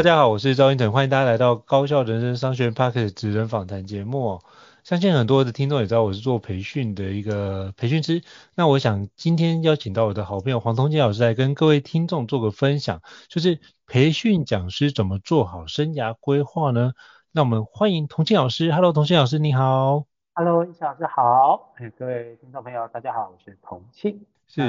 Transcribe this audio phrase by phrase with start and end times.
[0.00, 4.40] 大家好，我是赵英腾，欢迎大家来到高效人生商学院 Park 的职人访谈节目。
[4.82, 8.22] 相信很多的听众也知道我是做培训的一个培训师。
[8.54, 16.92] 那我想今天邀请到我的好朋友黄彤建老师来跟各位听众做个分享，就是培训讲师怎么做好生涯规划呢？
[17.30, 18.72] 那我们欢迎彤建老师。
[18.72, 20.06] Hello，彤建老师你好。
[20.32, 21.74] Hello，胤腾老师好。
[21.98, 24.18] 各位听众朋友大家好，我是彤建。
[24.52, 24.60] 是，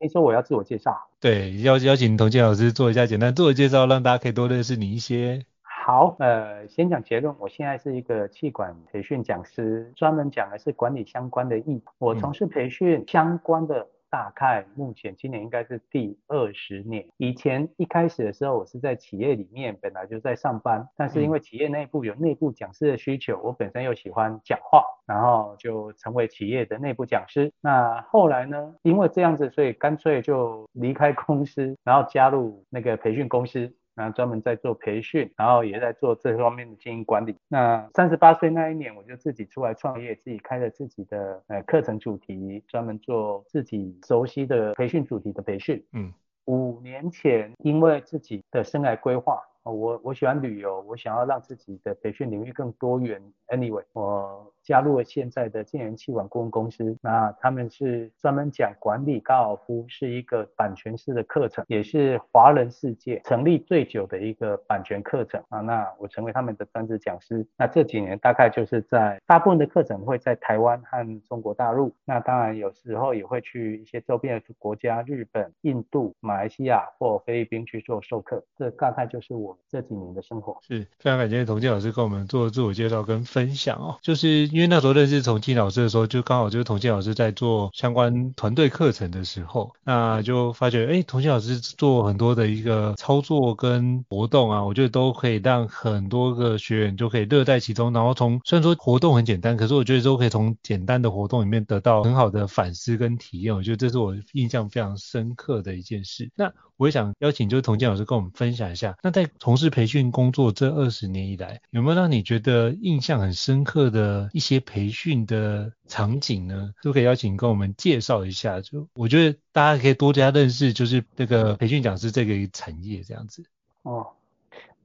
[0.00, 1.08] 听说我要自我介绍。
[1.20, 5.44] 对，邀邀请童建老师做一下简单自我介绍，让大家可以多认识你一些。
[5.62, 11.84] 好，呃，先讲结论，我现在是一个气管培训讲师，专门讲的是管理相关的议题。
[11.98, 13.86] 我从事培训相关的。
[14.10, 17.06] 大概目前今年应该是第二十年。
[17.16, 27.52] 以前一开始的时候，我是在企业里面本来就在上班，但是因为企业内部有内部讲师的需求，我本身又喜欢讲话，然后就成为企业的内部讲师。
[27.60, 33.72] 那后来呢，因为这样子，所以干脆就离开公司，然后加入那个培训公司。
[33.98, 37.36] 然后专门在做培训，然后也在做这方面的经营管理。
[37.48, 45.84] 那三十八岁那一年，我就自己出来创业，自己开了自己的呃课程主题，专门做自己熟悉的培训主题的培训。
[45.92, 46.14] 嗯，
[46.44, 49.42] 五年前，因为自己的生涯规划。
[49.64, 53.20] 我我喜欢旅游，我想要让自己的培训领域更多元。
[53.48, 65.60] Anyway，我加入了现在的建元气管顾问公司，那他们是专门讲管理高尔夫，是一个版权式的课程，也是华人世界成立最久的一个版权课程啊。
[65.60, 67.46] 那我成为他们的专职讲师。
[67.56, 78.44] 那这几年大概就是在大部分的课程会在台湾和中国大陆，那当然有时候也会去一些周边的国家，日本、印度、马来西亚或菲律宾去做授课。
[78.54, 79.56] 这大概就是我。
[79.70, 83.98] 这几年的生活是非常感谢童建老师跟我们做自我介绍跟分享哦。
[84.00, 97.92] 就是因为那时候认识彤建老师的时候，就刚好就是彤建老师在做相关团队课程的时候，那就发觉哎，彤建老师做很多的一个操作跟活动啊，我觉得都可以让很多个学员就可以乐在其中。
[97.92, 103.54] 然后从虽然说活动很简单，可是我觉得都可以从简单的活动里面得到很好的反思跟体验。
[103.54, 106.28] 我觉得这是我印象非常深刻的一件事。
[106.34, 116.72] 那我也想邀请就是童建老师跟我们分享一下，那在从事培训工作这二十年以来，有没有让你觉得印象很深刻的一些培训的场景呢？
[116.80, 118.60] 都可以邀请跟我们介绍一下。
[118.60, 123.42] 就我觉得大家可以多加认识，就是这个培训讲师这个产业这样子。
[123.82, 124.06] 哦，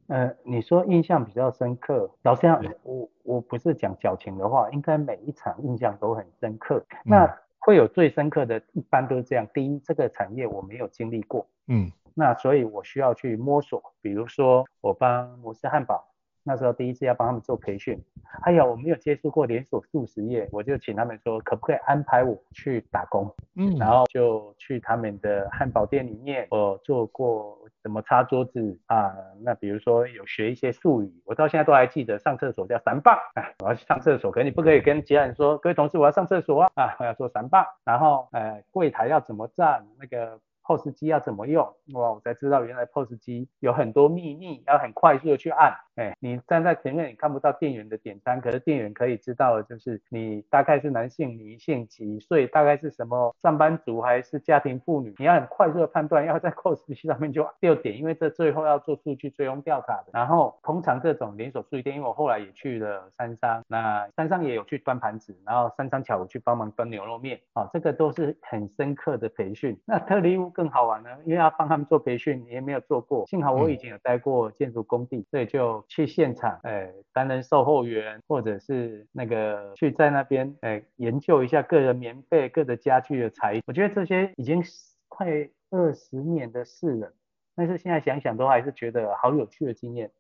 [0.08, 6.84] 呃，你说印象比较深刻，老实讲，我我不是讲矫情的话，应该每一场印象都很深刻。
[6.90, 9.48] 嗯、那会有最深刻的，一般都是这样。
[9.54, 13.94] 第一，这个产业我没有经历过，嗯，那所以我需要去摸索。
[14.02, 16.04] 比如说，我帮摩斯汉堡，
[16.44, 18.00] 那时候第一次要帮他们做培训，
[18.42, 23.34] 哎呀，我没有接触过连锁速食业，我就请他们说，可不可以安排我去打工？
[23.56, 27.60] 嗯，然后就去他们的汉堡店里面，我做过。
[27.84, 29.14] 怎么擦桌子啊？
[29.42, 32.18] 那比如说有学一些术语，我到现在都还记得。
[32.18, 37.66] 上厕所叫三棒，啊，我要去上厕所，可你不可以跟其他人说，各位同事我要上厕所啊，啊，我要说三棒。
[37.84, 39.86] 然后呃，柜台要怎么站？
[40.00, 41.64] 那个 POS 机要怎么用，
[41.94, 45.74] 哇，我才知道原来 POS 机有很多秘密，要很快速的去按。
[45.96, 60.06] 哎，你站在前面你看不到店员的点餐，可是店员可以知道的就是你大概是男性、女性几岁，大概是什么上班族还是家庭妇女，你要很快速的判断，要在 POS 机上面就六点，因为这最后要做数据追踪调查的。
[60.14, 69.80] 然后通常这种连锁速递店，因为我后来也去了三商，那三商也有去端盘子，然后三商巧我去帮忙端牛肉面，啊，这个都是很深刻的培训。
[69.86, 75.74] 那特力屋更好玩呢，因为要帮他们做培训，也没有做过，幸好我以前有待过建筑工地，所以就。
[75.90, 83.64] 去现场，哎，担任售后员，或者是那个去在那边，哎，研究一下各个棉被、各个家具的材质。
[83.66, 84.64] 我觉得这些已经
[85.08, 85.28] 快
[85.70, 87.14] 二十年的事了，
[87.56, 90.12] 但是现在想想都还是觉得好有趣的经验。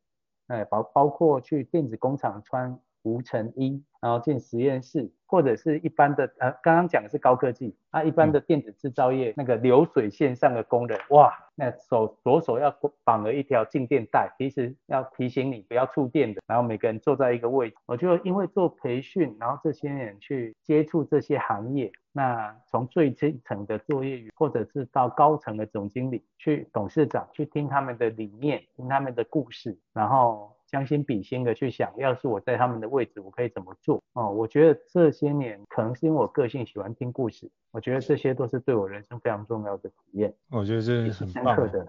[0.47, 5.11] 哎，包包括去电子工厂穿无尘衣，然后进实验室。
[5.25, 12.71] 或者是一般的，呃，刚刚讲的是高科技，啊，一般的电子制造业、嗯、那个流水线上的工人，哇，那手左手要
[13.03, 30.56] 绑了一条静电带，其实要提醒你不要触电的，然后每个人坐在一个位置，我就因为做培训，然后这些人去接触这些行业，那从最基层的作业员，或者是到高层的总经理，去董事长去听他们的理念，听他们的故事，然后。
[30.73, 34.01] 将心比心的去想，要是我在他们的位置，我可以怎么做？
[34.13, 40.33] 哦，我觉得这些年可能是因为我个性喜欢听故事，我觉得这些都是对我人生非常重要的体验。
[40.49, 41.85] 我觉得这是很深刻的，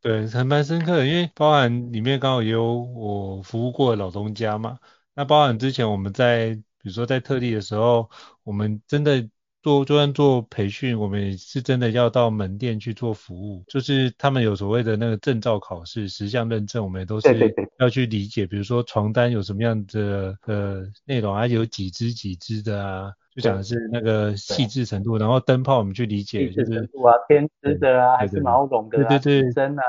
[0.00, 4.78] 对，还蛮深刻的，因为包含里面刚好也有我服务过的老东家嘛。
[5.12, 8.08] 那包含之前我们在，比如说在特地的时候，
[8.44, 9.28] 我们真的。
[9.62, 18.46] 做就算做培训，我们也是真的要到门店去做服务，就是他们有所谓的那个证照考试、十项认证，我们也都是要去理解。
[18.46, 25.18] 比如说床单有什么样的呃内容啊，有几支几支的啊，就讲的是那个细致程度。
[25.18, 29.82] 然后灯泡我们去理解，就是啊，编织的啊，还是毛绒的啊，对对对，针啊。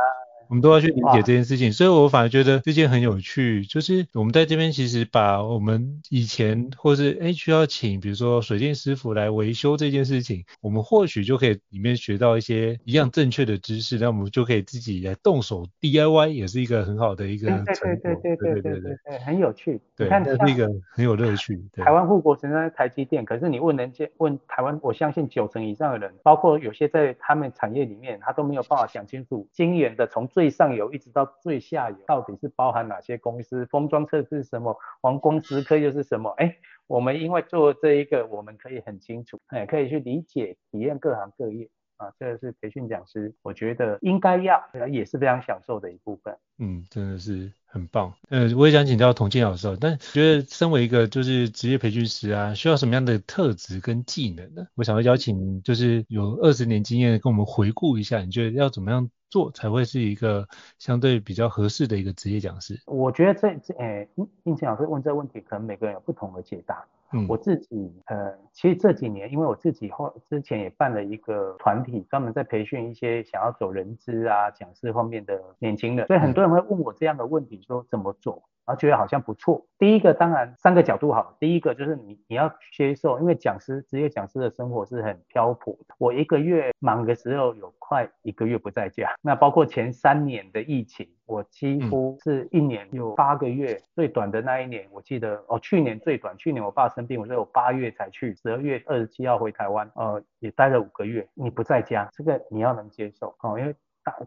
[0.52, 17.66] 我们都要去理解这件事情，所以我反而觉得这件很有趣，就是我们在这边其实把我们以前或是哎需要请比如说水电师傅来维修这件事情，我们或许就可以里面学到一些一样正确的知识，那我们就可以自己来动手 DIY，也是一个很好的一个成果。
[17.74, 19.80] 对对对对对对对，很有趣。
[19.96, 21.64] 对，这是一个很有乐趣。
[21.78, 33.64] 台湾护国神山台积电，可是你问人家问台湾，我相信九成以上的人，包括有些在他们产业里面，他都没有办法讲清楚晶圆的从最最上游一直到最下游，到底是包含哪些公司？
[33.68, 34.76] 封装测试什么？
[35.02, 36.32] 王光石刻又是什么？
[36.38, 36.58] 哎，
[36.88, 41.70] 我们因为做这一个，我们可以很清楚，哎，可以去理解、体验各行各业
[42.02, 42.12] 啊。
[42.20, 46.36] 这个是培训讲师，我觉得应该要，也是非常享受的一部分。
[46.58, 48.14] 嗯，真的是很棒。
[48.30, 54.68] 呃，我也想请教童静老师，但觉得身为一个就是职业培训师啊，需要什么样的特质跟技能呢？
[54.76, 59.10] 我想要邀请，就是有二十年经验，跟我们回顾一下，你觉得要怎么样？
[59.32, 60.46] 做才会是一个
[60.78, 62.78] 相对比较合适的一个职业讲师。
[62.86, 64.10] 我觉得这这，诶，
[64.44, 66.84] 应晴老师问这个问题，可能每个人有不同的解答。
[67.14, 78.42] 嗯，我自己，呃，其实这几年，因为我自己后之前也办了一个团体，专门在培训一些想要走人资啊、讲师方面的年轻人，所以很多人会问我这样的问题，说怎么做？
[78.64, 79.66] 然后觉得好像不错。
[79.80, 85.96] 第一个当然三个角度好，第一个就是你你要接受，因为讲师职业讲师的生活是很漂泊的。
[85.98, 103.76] 我一个月忙的时候有快一个月不在家，那包括前三年的疫情，我几乎是一年有八个月，嗯、最短的那一年我记得哦，去年最短，去年我爸生病，我说我八月才去，十二月二十七号回台湾，呃，也待了五个月，你不在家，这个你要能接受哦，因为。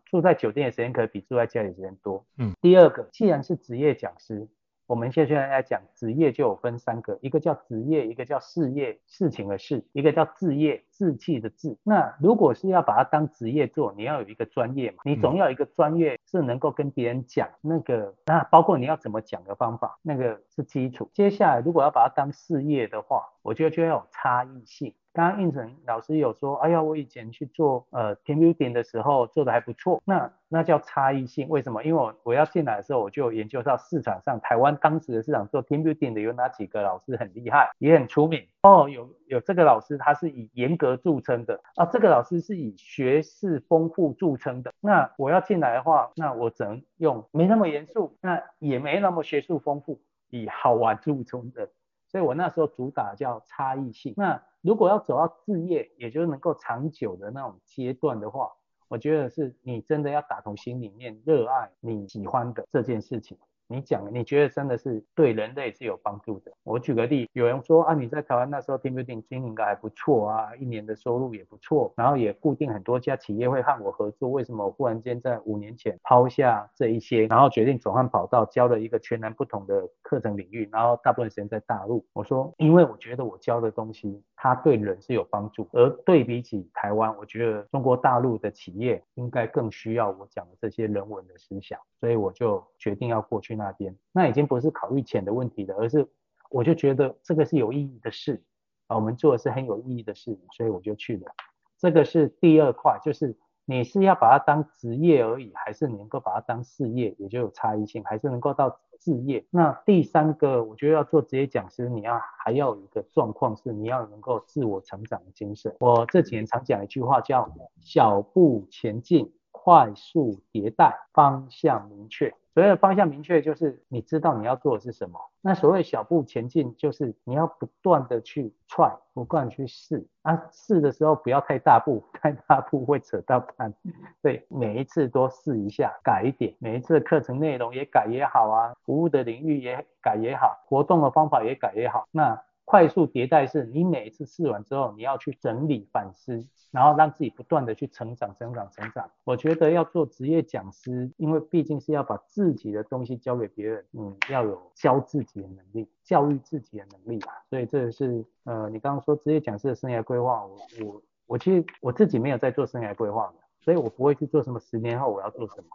[0.05, 2.25] 住在酒店的时间可能比住在家里时间多。
[2.39, 4.47] 嗯，第二个，既然是职业讲师，
[4.87, 11.77] 我们现在在讲职业就有分三个，一个叫职业，一个叫事业，事情的事，一个叫志业，志气的志。
[11.83, 21.11] 那如果是要把它当职业做，你要有一个专业嘛，你总要有一个专业是能够跟别人讲那个，那包括你要怎么讲的方法，那个是基础。
[21.15, 24.95] 接下来如果要把它当事业的话，我觉得就要有差异性。
[25.15, 31.49] 刚刚应成老师有说，哎呀，我以前去做呃 team building 的时候做的还不错，那那叫差异性。
[31.49, 31.85] 为什么？
[31.85, 38.45] 因为我我要进来的时候，我就有研究到市场上台湾当时的市场做 team building 的有哪几个老师很厉害，也很出名。
[38.63, 44.73] 哦，有有这个老师他是以严格著称的啊，这个老师是以学识丰富著称的。
[44.81, 51.69] 那我要进来的话，那我只能用没那么严肃，那也没那么学术丰富，以好玩著称的。
[52.15, 54.15] 所以我那时候主打叫差异性。
[54.17, 58.53] 那如果要走到置业，也就是能够长久的那种阶段的话，
[58.87, 63.37] 我觉得是你真的要打从心里面热爱你喜欢的这件事情。
[63.67, 66.53] 你讲，你觉得真的是对人类是有帮助的。
[66.63, 82.05] 我举个例，有人说啊，你在台湾那时候 team building 经营的还不错啊，一年的收入也不错，然后也固定很多家企业会和我合作，为什么我忽然间在五年前抛下这一些，然后决定转换跑道，教了一个全然不同的课程领域，然后大部分时间在大陆？
[82.13, 93.97] 我说，因为我觉得我教的东西，它对人是有帮助，而对比起台湾，我觉得中国大陆的企业应该更需要我讲的这些人文的思想，所以我就决定要过去那边。
[94.13, 96.09] 那已经不是考虑钱的问题了，而是
[96.51, 98.43] 我就觉得这个是有意义的事
[98.87, 101.33] 啊，我们做的是很有意义的事，所以我就去了。
[101.79, 103.37] 这个是第二块，就是。
[103.67, 109.43] 你是要把它当职业而已，还是你能够把它当事业，也就有差异性，还是能够到事业？
[109.49, 115.75] 那第三个，我觉得要做职业讲师，你要还要有一个状况是，你要能够自我成长的精神。
[115.81, 122.35] 我这几年常讲一句话叫“小步前进，快速迭代，方向明确”。
[122.55, 125.19] 所谓的方向明确，就是你知道你要做的是什么。
[125.41, 130.07] 那所谓小步前进，就是你要不断的去踹不断去试。
[130.23, 133.75] 啊，试的时候不要太大步，太大步会扯到蛋。
[134.23, 136.55] 对，每一次多试一下，改一点。
[136.61, 142.07] 每一次的课程内容也改也好啊，服务的领域也改也好，活动的方法也改也好。
[142.13, 149.11] 那快速迭代是，你每一次试完之后，你要去整理反思，然后让自己不断的去成长、成长、成长。
[149.23, 157.33] 我觉得要做职业讲师，因为毕竟是要把自己的东西交给别人，嗯，要有教自己的能力、教育自己的能力吧。
[157.51, 165.69] 所以这也是，呃，你刚刚说职业讲师的生涯规划，我我我其实我自己没有在做生涯规划，所以我不会去做什么十年后我要做什么。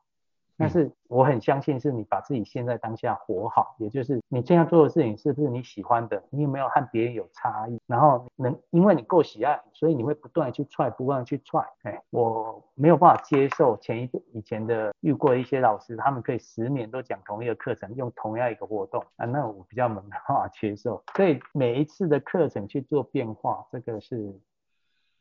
[0.59, 6.21] 但是我很相信，是你把自己现在当下活好，也就是你现在做的事情是不是你喜欢的？
[6.29, 7.79] 你有没有和别人有差异？
[7.87, 11.65] 然后能因为你够喜爱，所以你会不断的去 try，不断的去 try。
[11.83, 21.01] 哎，我没有办法接受前一以前的遇过一些老师，他们可以十年都讲同一个课程，用同样一个活动啊，那我比较没办法接受。
[21.15, 24.37] 所以每一次的课程去做变化，这个是。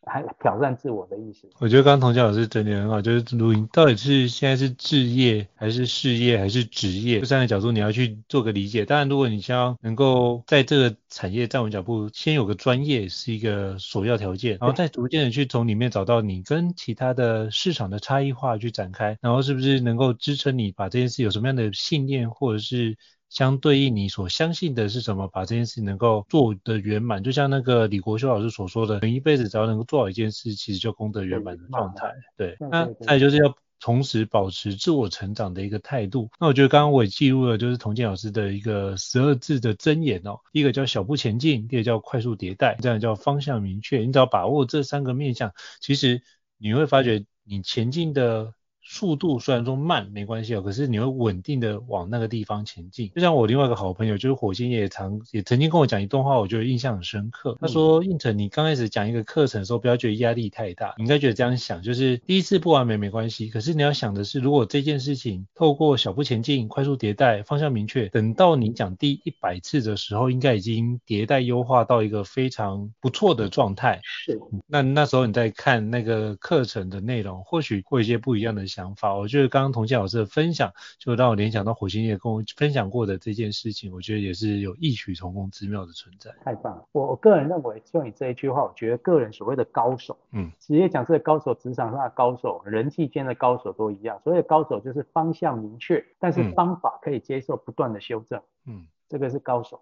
[0.08, 1.48] 还挑战自我的意思。
[1.58, 8.84] 我觉得刚刚童佳老师整理很好，就是录音到底是现在是置业还是事业还是职业这三个角度你要去做个理解。
[8.84, 22.96] 当然，如果你想要能够在这个产业站稳脚步，先有个专业是一个首要条件，然后再逐渐的去从里面找到你跟其他的市场的差异化去展开，然后是不是能够支撑你把这件事有什么样的信念或者是。
[23.28, 32.12] 相对应你所相信的是什么，把这件事情能够做得圆满，就像那个李国修老师所说的，人一辈子只要能够做好一件事，其实就功德圆满的状态。
[32.36, 36.30] 对，那再就是要同时保持自我成长的一个态度。
[36.40, 43.98] 那我觉得刚刚我也记录了，就是童建老师的一个十二字的箴言哦，一个叫小步前进，第二个叫快速迭代，这样叫方向明确。
[43.98, 46.22] 你只要把握这三个面向，其实
[46.56, 48.54] 你会发觉你前进的。
[48.90, 53.10] 速度虽然说慢没关系哦，可是你会稳定的往那个地方前进。
[53.14, 57.58] 就像我另外一个好朋友，就是火星也常也曾经跟我讲一段话，我觉得印象很深刻。
[57.60, 74.00] 他说：“应成，你刚开始讲一个课程的时候，不要觉得压力太大，你应该觉得这样想，就是第一次不完美没关系，可是你要想的是，如果这件事情透过小步前进、快速迭代、方向明确，等到你讲第一百次的时候，应该已经迭代优化到一个非常不错的状态。
[74.02, 86.30] 是，那那时候你再看那个课程的内容，或许会有一些不一样的。”想法，我觉得刚刚童建老师的分享，就让我联想到火星也跟我分享过的这件事情，我觉得也是有异曲同工之妙的存在。
[86.44, 86.84] 太棒了！
[86.92, 94.20] 我我个人认为，就你这一句话，我觉得个人所谓的高手，嗯，职业讲师的高手，职场上的高手，人际间的高手都一样。
[94.22, 99.80] 所谓的高手就是方向明确，但是方法可以接受不断的修正，嗯，这个是高手。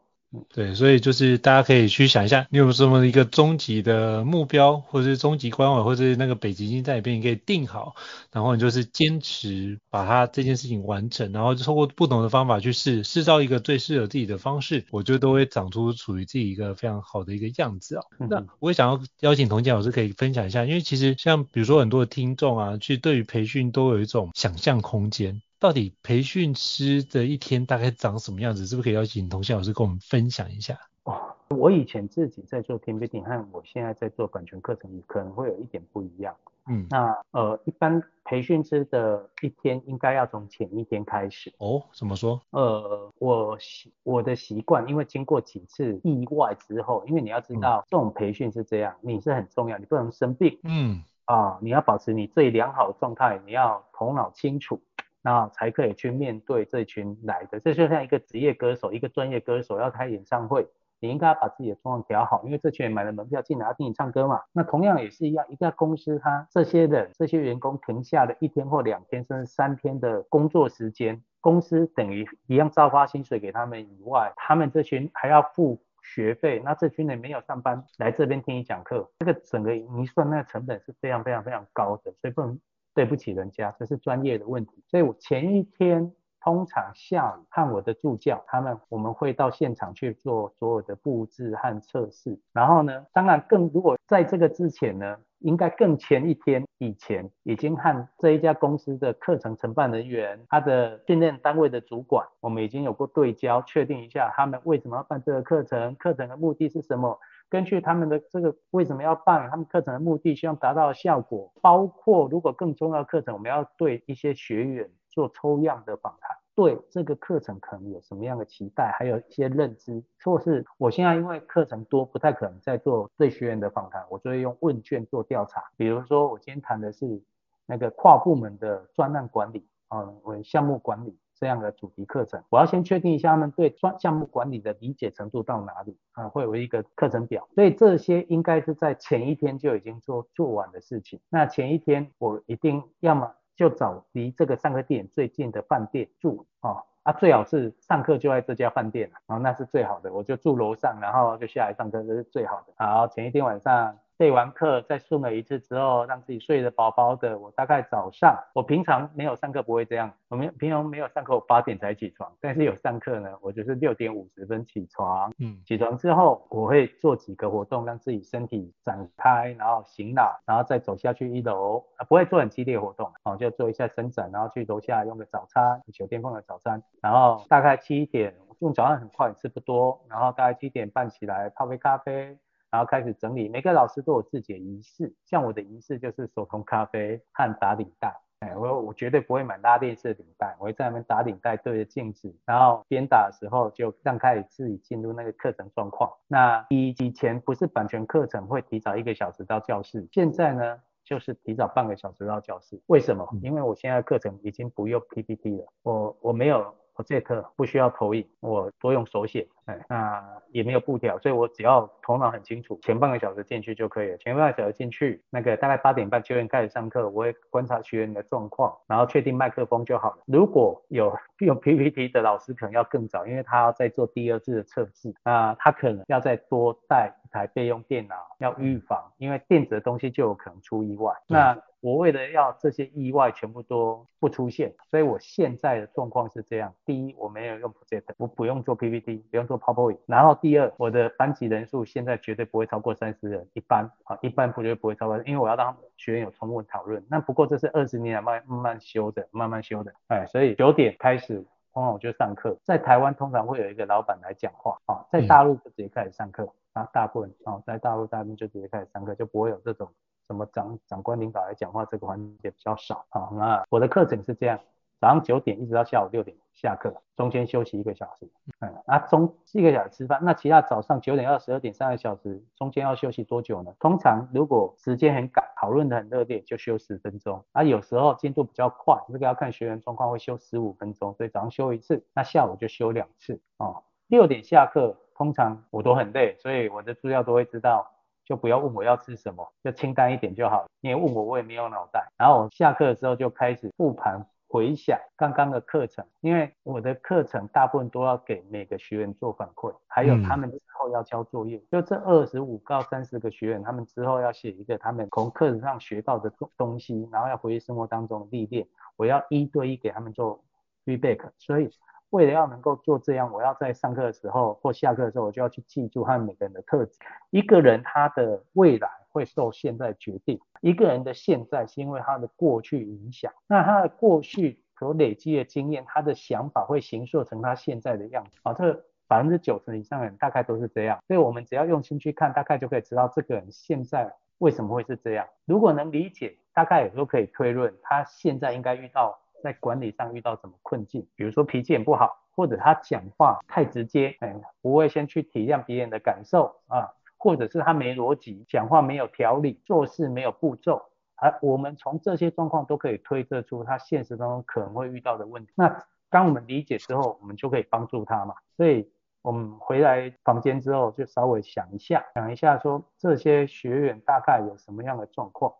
[0.52, 7.94] 对，所以就是大家可以去想一下，你有什么一个终极的目标，或者是终极关尾，或者是那个北极星在里边，你可以定好，
[8.32, 18.02] 然后你就是坚持把它这件事情完成，然后就通过不同的方法去试，试造一个最适合自己的方式，我觉得都会长出属于自己一个非常好的一个样子啊。
[18.18, 25.40] 嗯、那我也想要邀请童建老师可以分享一下，因为其实像比如说很多的听众啊，去对于培训都有一种想象空间。
[25.58, 28.66] 到底培训师的一天大概长什么样子？
[28.66, 30.78] 是不是可以邀请童建老师跟我们分享一下？
[31.04, 36.34] 哦，我以前自己在做 team building 和我现在在做版权课程，可能会有一点不一样。
[36.68, 41.52] 嗯，那呃，一般培训师的一天应该要从前一天开始。
[41.58, 42.42] 哦，怎么说？
[42.50, 50.58] 呃，我习我的习惯，因为经过几次意外之后，因为你要知道，嗯、这种培训是这样，你是很重要，你不能生病。
[50.64, 51.02] 嗯。
[51.26, 54.80] 啊，你要保持你最良好的状态，你要头脑清楚。
[55.26, 60.68] 那才可以去面对这群来的，这就像一个职业歌手，一个专业歌手要开演唱会，
[61.00, 64.40] 你应该把自己的状况调好，因为这群人买了门票进来要听你唱歌嘛。
[64.52, 71.20] 那同样也是一样，一家公司他这些人、这些员工停下了一天或两天，甚至三天的工作时间。
[71.40, 82.60] 公司等于一样照发薪水给他们以外，他们这群还要付学费，那这群人没有上班来这边听你讲课，这个整个一算那个成本是非常非常非常高的，所以不能
[82.96, 84.82] 对不起人家，这是专业的问题。
[84.88, 86.12] 所以我前一天。
[86.38, 92.38] 通常下午和我的助教，他们我们会到现场去做所有的布置和测试。
[92.52, 114.90] 然后呢，当然更如果在这个之前呢，应该更前一天以前，已经和这一家公司的课程承办人员、他的训练单位的主管，我们已经有过对焦，确定一下他们为什么要办这个课程，课程的目的是什么，根据他们的这个为什么要办，他们课程的目的希望达到效果，包括如果更重要的课程，我们要对一些学员。
[115.16, 125.64] 做抽样的访谈，对这个课程可能有什么样的期待，还有一些认知，或是我现在因为课程多，不太可能再做对学员的访谈，我就会用问卷做调查。
[125.74, 127.22] 比如说，我今天谈的是
[127.64, 137.46] 那个跨部门的专案管理，嗯，为项目管理这样的主题课程，我要先确定一下他们对专项目管理的理解程度到哪里，啊，会有一个课程表。
[137.54, 141.20] 所以这些应该是在前一天就已经做做完的事情。
[141.28, 143.32] 那前一天我一定要么。
[143.56, 152.74] 就找离这个上课点最近的饭店住啊，啊最好是上课就在这家饭店，然后那是最好的，我就住楼上，然后就下来上课，这是最好的。
[152.76, 153.96] 好，前一天晚上。
[154.18, 157.38] 备完课再顺了一次之后，让自己睡得饱饱的。
[157.38, 162.32] 我大概早上，我平常没有上课不会这样，我们平常没有上课，我八点才起床。
[162.40, 165.32] 但是有上课呢，我就是六点五十分起床。
[165.38, 182.38] 嗯，起床之后我会做几个活动，让自己身体展开，然后醒脑，然后再走下去一楼，啊，不会做很激烈活动，哦，就做一下伸展，然后去楼下用个早餐，酒店放的早餐，然后大概七点，用早上很快，吃不多，然后大概七点半起来泡杯咖啡。
[182.70, 188.14] 然后开始整理，每个老师都有自己的仪式，像我的仪式就是手冲咖啡和打领带。
[188.40, 196.12] 哎，我我绝对不会买拉链式领带，我会在那边打领带，对着镜子，然后边打的时候就让开始自己进入那个课程状况。
[196.28, 202.78] 那以以前不是版权课程会提早一个小时到教室，现在呢就是提早半个小时到教室。
[202.88, 203.26] 为什么？
[203.42, 206.74] 因为我现在课程已经不用 PPT 了，我我没有。
[206.96, 214.16] 我这课不需要投影，我多用手写，哎，那也没有布条，所以我只要头脑很清楚，前半个小时进去就可以了。
[214.16, 220.18] 前半个小时进去，那个大概八点半九点开始上课，我会观察学员的状况，然后确定麦克风就好了。
[220.26, 231.12] 如果有 用 PPT 的老师，可能要更早，因为他要再做第二次的测试，那他可能要再多带台备用电脑，要预防，因为电子的东西就有可能出意外。
[231.26, 239.98] 那我为了要这些意外全部都不出现，所以我现在的状况是这样：第一，我没有用 project，我不用做 PPT，不用做 PowerPoint。
[240.06, 247.04] 然后第二，我的班级人数现在绝对不会超过三十人，一般啊，一般绝对不会超过，因为我要让学员有充分讨论。
[247.08, 251.44] 那不过这是二十年来慢慢慢修的，慢慢修的，哎，所以九点开始，
[251.76, 252.56] 通常我就上课。
[252.64, 259.86] 在台湾通常会有一个老板来讲话，啊，在大陆就直接开始上课，啊，大部分啊，在大陆大部分就直接开始上课，就不会有这种。
[260.26, 263.28] 什么长长官领导来讲话，这个环节比较少啊。
[263.32, 264.58] 那我的课程是这样，
[265.00, 268.30] 早上九点一直到下午六点下课，中间休息一个小时。
[268.60, 273.74] 嗯，啊中一个小时吃饭，那其他早上九点到十二点三个小时，中间要休息多久呢？
[273.78, 277.44] 通常如果时间很赶，讨论得很热烈，就休十分钟。
[277.52, 281.12] 啊，有时候进度比较快，这个要看学员状况，会休十五分钟。
[281.14, 283.40] 所以早上休一次，那下午就休两次。
[283.58, 287.90] 哦，六点下课，通常我都很累，所以我的助教都会知道。
[288.24, 290.66] 就不要问我要吃什么，就清淡一点就好。
[290.80, 292.10] 你也问我，我也没有脑袋。
[292.16, 301.58] 然后我下课的时候就开始复盘回想刚刚的课程，因为我的课程大部分都要给每个学员做反馈，还有他们之后要交作业。
[301.58, 308.66] 嗯、就这二十五到三十个学员，他们之后要写一个他们从课程上学到的东西，然后要回去生活当中历练，
[308.96, 310.42] 我要一对一给他们做
[310.86, 311.68] feedback，所以。
[312.16, 316.98] 为了要能够做这样，我要在上课的时候或下课的时候，我就要去记住他们每个人的特质。
[317.28, 323.30] 一个人他的未来会受现在决定，一个人的现在是因为他的过去影响。
[323.46, 328.38] 那他的过去所累积的经验，他的想法会形塑成他现在的样子。
[328.44, 328.72] 啊，这
[329.06, 330.98] 百分之九十以上的人大概都是这样。
[331.06, 335.26] 所以我们只要用心去看，大概就可以知道这个人现在为什么会是这样。
[335.44, 339.18] 如果能理解，大概也都可以推论他现在应该遇到。
[339.46, 341.06] 在管理上遇到什么困境？
[341.14, 350.82] 比如说脾气很不好，或者他讲话太直接，哎，不会先去体谅别人的感受啊，或者是他没逻辑，讲话没有条理，做事没有步骤，
[351.14, 355.52] 而我们从这些状况都可以推测出他现实当中可能会遇到的问题。
[355.54, 355.80] 那
[356.10, 358.34] 当我们理解之后，我们就可以帮助他嘛。
[358.56, 358.90] 所以
[359.22, 365.54] 我们回来房间之后，就稍微想一下，想一下说这些学员大概有什么样的状况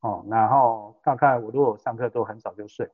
[0.00, 2.90] 哦，然后大概我如果上课都很早就睡。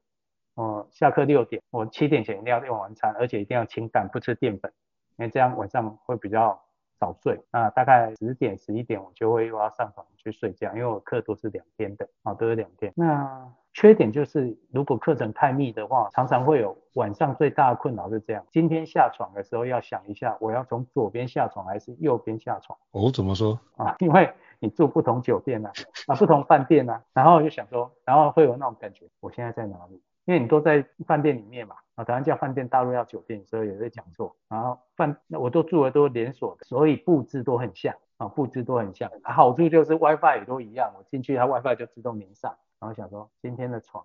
[0.59, 4.73] 我下课六点，我七点前一定要用完餐，而且一定要清淡，不吃淀粉，
[5.17, 6.61] 因为这样晚上会比较
[6.99, 7.41] 早睡。
[7.53, 12.93] 那大概十点十一点我就会又要上床去睡觉，因为我课都是两天的，啊，都是两天。
[12.97, 22.77] 那缺点就是，如果课程太密的话，常常会有晚上最大的困扰是这样：今天下床的时候要想一下，我要从左边下床还是右边下床？
[22.91, 23.57] 哦，怎么说？
[23.77, 25.71] 啊，因为你住不同酒店啊，
[26.09, 30.03] 啊，不同饭店啊，然后就想说，然后会有那种感觉，我现在在哪里？
[30.29, 34.37] 因为你都在饭店里面嘛，啊，台湾叫饭店，大陆叫酒店，所以也会讲错。
[34.47, 39.11] 然后饭，我都住的都连锁的，所以布置都很像，啊，布置都很像。
[39.23, 42.55] 啊，好处就是 WiFi 也都一样，我进去它 WiFi 就自动连上。
[42.79, 44.05] 然后想说，今天的床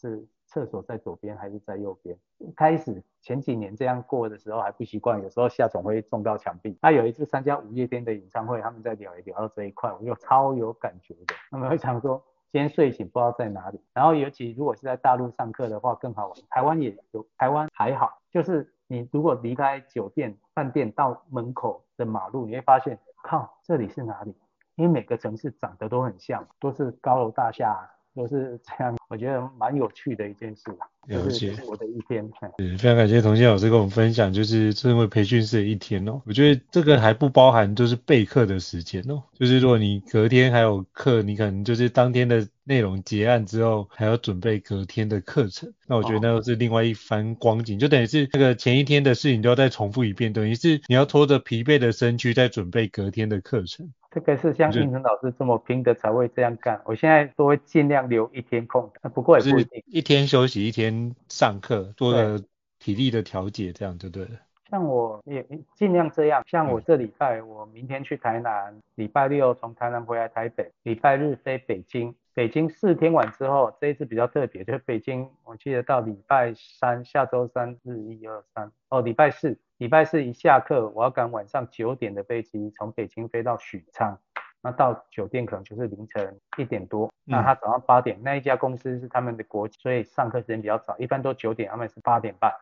[0.00, 2.16] 是厕所在左边还是在右边？
[2.56, 6.78] 开始前几年这样过的时候还不习惯，有时候下床会撞到墙壁。
[6.80, 11.34] 他有一次参加五月天的演唱会，他们在聊一聊到这一块，我就超有感觉的。
[11.50, 13.80] 他们会想说，先睡醒不知道在哪里。
[13.92, 16.38] 然后尤其如果是在大陆上课的话更好玩。
[16.50, 24.34] 台湾也有，台湾还好，就是你如果离开酒店饭店到门口的马路，你会发现，靠，这里是哪里？
[24.76, 27.90] 因为每个城市长得都很像，都是高楼大厦。
[28.14, 30.76] 都是这样，我觉得蛮有趣的一件事。
[31.08, 31.54] 了解。
[31.66, 32.30] 我的一天。
[32.58, 36.20] 是，非常感谢童心老师跟我们分享，就是身为培训师的一天哦。
[36.26, 39.22] 我觉得这个还不包含就是备课的时间哦。
[39.32, 45.72] 就是如果你隔天还有课，你可能就是当天的内容结案之后，还要准备隔天的课程。
[45.86, 53.90] 那我觉得那又是另外一番光景，就等于是那个前一天的事情都要再重复一遍，等于是你要拖着疲惫的身躯在准备隔天的课程。
[54.10, 56.80] 这个是像应成老师这么拼的才会这样干。
[56.86, 59.82] 我现在都会尽量留一天空，不过也不一定。
[59.86, 60.97] 一天休息，一天
[61.28, 62.40] 上课，做了
[62.78, 64.30] 体力的调节，这样就对了。
[64.70, 66.42] 像我也尽量这样。
[66.46, 72.14] 像我这礼拜，我明天去台南，礼拜六从台南回来台北，礼拜日飞北京。
[72.34, 84.20] 北京四天完之后，这一次比较特别，就是北京，我记得到礼拜三，下周三日一二三，哦，礼拜四，礼拜四一下课，我要赶晚上九点的飞机，从北京飞到许昌，
[84.62, 92.52] 那到酒店可能就是凌晨一点多，那他早上八点，那一家公司是他们的国际，所以上课时间比较早，一般都九点，他们是八点半。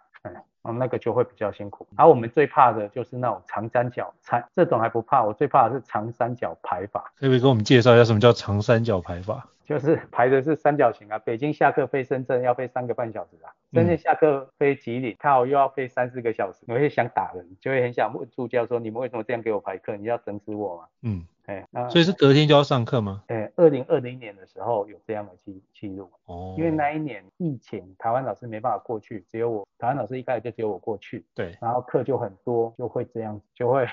[0.64, 1.86] 嗯，那个就会比较辛苦。
[1.94, 7.12] 而、啊、我们最怕的就是那种长三角，长这种还不怕，我最怕的是长三角排法。
[7.16, 9.46] 可以给我们介绍一下什么叫长三角排法？
[9.64, 11.16] 就是 排的是三角形啊。
[11.20, 19.96] 北京下课飞深圳要飞三个半小时啊，深圳下课飞吉林，靠又要飞三四个小时，我会想打人，就会很想问助教说，你们为什么这样给我排课？
[19.96, 20.84] 你要整死我吗？
[21.02, 21.24] 嗯。
[21.46, 23.22] 哎，那所以是隔天就要上课吗？
[23.28, 33.88] 哎，二零二零年的时候有这样的记记录哦，因为那一年疫情，台湾老师没办法过去，只有我，台湾老师一开始就只有我过去，对，然后课就很多，就会这样，就会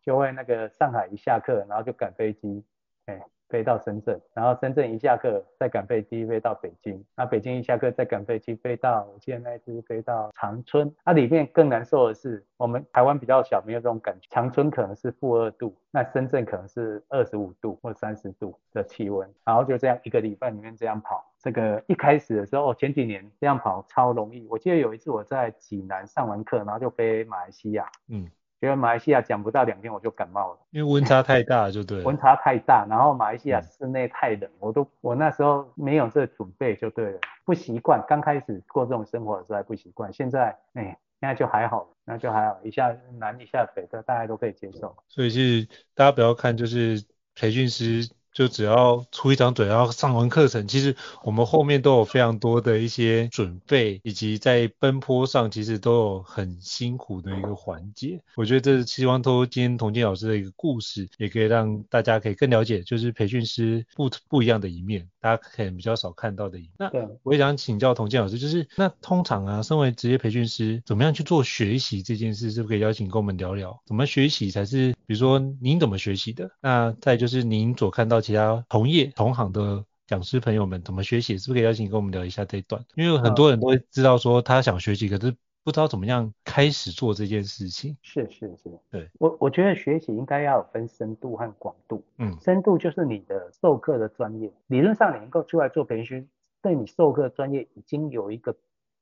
[0.00, 2.62] 就会那个上海一下课，然后就赶飞机，
[3.06, 3.20] 哎。
[3.48, 28.28] 飞到深圳，然后深圳一下课再赶飞机飞到北京，那北京一下课再赶飞机飞到，我记得那一次飞到长春，那里面更难受的是，我们台湾比较小，没有这种感觉，长春可能是负二度，那深圳可能是二十五度或三十度的气温，然后就这样一个礼拜里面这样跑，这个一开始的时候，前几年这样跑超容易，我记得有一次我在济南上完课，然后就飞马来西亚，嗯。
[28.60, 32.04] 因为马来西亚讲不到两天我就感冒了，因为温差太大，就对了。
[32.04, 38.02] 温差太大，然后马来西亚室内太冷，嗯、我都我那时候没有这个准备就对了，不习惯。
[38.08, 40.84] 刚开始过这种生活的时候还不习惯，现在哎，
[41.20, 44.96] 现在就还好，那就还好，一下南一下北的大家都可以接受。
[45.08, 48.08] 所以是大家不要看就是培训师。
[48.36, 50.94] 就只要出一张嘴，然后上完课程，其实
[51.24, 58.20] 我们后面都有非常多的一些准备，以及在奔波上其实都有很辛苦的一个环节。
[58.36, 66.72] 我觉得这是希望透过今天童建老师的一个故事，也可以让大家可以更了解，就是培训师不不一样的一面，大家可能比较少看到的一面。
[66.76, 66.90] 那
[67.22, 73.80] 我也想请教童建老师，就是那通常啊，身为职业培训师，怎么样去做学习这件事，是不是可以邀请跟我们聊聊？
[73.86, 76.50] 怎么学习才是，比如说您怎么学习的？
[76.60, 78.20] 那再就是您所看到。
[78.26, 81.38] 其他同业同行的讲师朋友们怎么学习？
[81.38, 82.84] 是不是可以邀请跟我们聊一下这一段？
[82.96, 85.30] 因为很多人都会知道说他想学习，可是
[85.62, 87.96] 不知道怎么样开始做这件事情。
[88.02, 92.04] 是是是，对我我觉得学习应该要有分深度和广度。
[92.18, 96.28] 嗯，深度就是你的授课的专业，理论上你能够出来做培训，
[96.60, 98.56] 对你授课专业已经有一个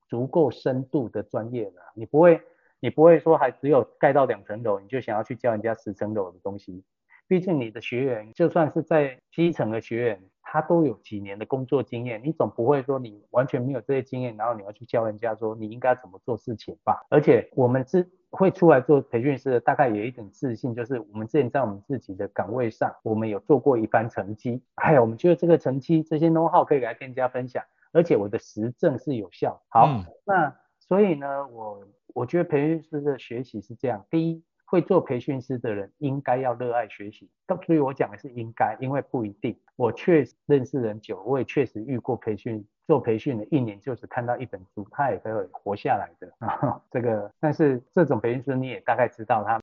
[0.07, 1.93] 足够深度的专业了。
[1.95, 2.43] 你不会
[2.79, 6.83] 你不会说还只有盖到两层楼，你就想要去教人家十层楼的东西。
[7.27, 17.05] 毕竟你的学员就算是在基层的学员，他都有几年的工作经验，你总不会说你完全没有这些经验，然后你要去教人家说你应该怎么做事情吧？
[17.11, 29.63] 而且我们是会出来做培训师的，大概有一点自信，就是我们之前在我们自己的岗位上，我们有做过一番成绩，还有我们觉得这个成绩这些 know how 可以来跟人家分享，而且我的实证是有效。
[29.69, 37.31] 好，嗯、那所以呢，我我觉得培训师的学习是这样，第一，会做培训师的人应该要热爱学习，
[37.65, 39.57] 所以我讲的是应该，因为不一定。
[39.77, 42.67] 我确实认识人久，我也确实遇过培训。
[42.87, 46.79] 做培训的一年就只看到一本书，他也可以活下来的 啊。
[46.91, 49.59] 这个，但是这种培训师你也大概知道他，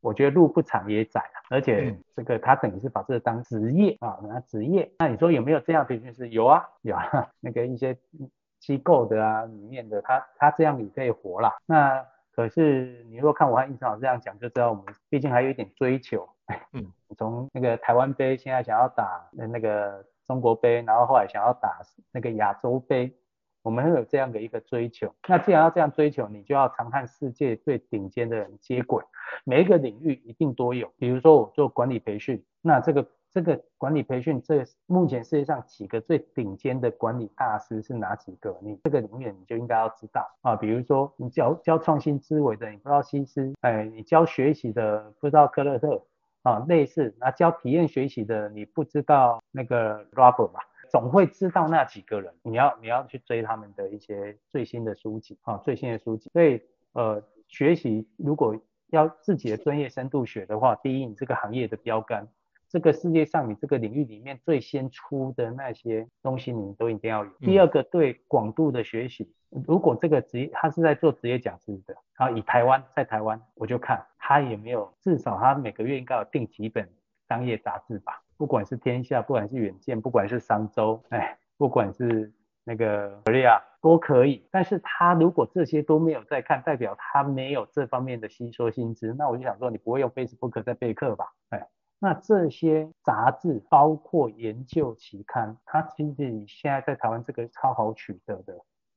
[0.00, 4.90] 我觉得路不长也窄，而且这个他等于是把这个当职业啊，拿职业。
[4.98, 6.28] 那你说有没有这样培训师？
[6.30, 7.28] 有啊，有啊。
[7.38, 7.96] 那个一些
[8.58, 11.54] 机构的啊，里面的他他这样也可以活啦。
[11.66, 16.28] 那可是你如果看我和胤丞老师这样讲，就知道我们毕竟还有一点追求。
[16.72, 20.04] 嗯，从那个台湾杯现在想要打那个。
[20.26, 23.14] 中国杯，然后后来想要打那个亚洲杯，
[23.60, 25.14] 我们会有这样的一个追求。
[25.28, 29.04] 那既然要这样追求，你就要常和世界最顶尖的人接轨，
[29.44, 30.90] 每一个领域一定都有。
[30.96, 38.56] 比如说我做管理培训，那这个这个管理培训，这目前世界上几个最顶尖的管理大师是哪几个？
[38.62, 40.54] 你这个领域你就应该要知道啊。
[40.54, 46.00] 比如说你教教创新思维的，你不知道西斯，哎，你教学习的不知道科勒特。
[46.42, 50.60] 啊，类似那教体验学习的，你不知道那个 Robert 吧？
[50.90, 56.28] 总会知道那几个人，你要你要去追他们的一些最新的书籍啊，最新的书籍。
[56.34, 56.60] 所以
[56.92, 58.54] 呃，学习如果
[58.90, 62.28] 要自己的专业深度学的话，第一，你这个行业的标杆。
[62.74, 67.30] 这个世界上，你这个领域里面最先出的那些东西，你都一定要有。
[67.38, 69.32] 第二个，对广度的学习，
[69.64, 76.88] 如果这个职业他是在做职业讲师的，然后以台湾在台湾，我就看他有没有至少他每个月应该有订几本
[77.28, 82.32] 商业杂志吧，不管是天下，不管是远见，不管是商周，哎，不管是
[82.64, 84.48] 那个 Korea 都可以。
[84.50, 91.32] 但是他如果这些都没有在看，代表他没有这方面的吸收新知，那我就想说，你不会用 Facebook 在备课吧？
[91.50, 91.68] 哎。
[92.00, 98.54] 那这些杂志包括研究期刊，它其实现在在台湾这个超好取得的，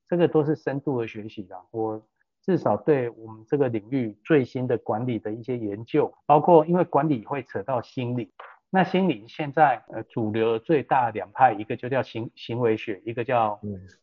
[0.10, 1.56] 这个都是深度的学习的。
[1.72, 2.04] 我
[2.42, 8.34] 至少对我们这个领域最新的管理的一些研究，包括因为管理会扯到心理，
[8.70, 13.58] 那心理现在呃主流最大两派，一个就叫行行为学，一个叫